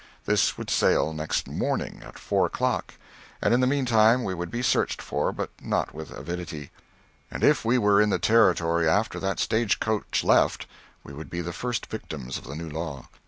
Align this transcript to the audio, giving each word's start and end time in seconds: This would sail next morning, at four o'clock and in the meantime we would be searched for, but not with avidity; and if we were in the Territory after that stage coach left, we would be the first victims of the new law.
This 0.25 0.57
would 0.57 0.71
sail 0.71 1.13
next 1.13 1.47
morning, 1.47 2.01
at 2.03 2.17
four 2.17 2.47
o'clock 2.47 2.95
and 3.39 3.53
in 3.53 3.59
the 3.59 3.67
meantime 3.67 4.23
we 4.23 4.33
would 4.33 4.49
be 4.49 4.63
searched 4.63 4.99
for, 4.99 5.31
but 5.31 5.51
not 5.63 5.93
with 5.93 6.09
avidity; 6.09 6.71
and 7.29 7.43
if 7.43 7.63
we 7.63 7.77
were 7.77 8.01
in 8.01 8.09
the 8.09 8.17
Territory 8.17 8.89
after 8.89 9.19
that 9.19 9.37
stage 9.39 9.79
coach 9.79 10.23
left, 10.23 10.65
we 11.03 11.13
would 11.13 11.29
be 11.29 11.41
the 11.41 11.53
first 11.53 11.85
victims 11.85 12.39
of 12.39 12.45
the 12.45 12.55
new 12.55 12.67
law. 12.71 13.09